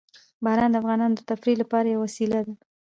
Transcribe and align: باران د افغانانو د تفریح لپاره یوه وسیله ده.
باران 0.43 0.69
د 0.71 0.75
افغانانو 0.81 1.15
د 1.17 1.21
تفریح 1.31 1.55
لپاره 1.61 1.87
یوه 1.89 2.03
وسیله 2.07 2.39
ده. 2.45 2.53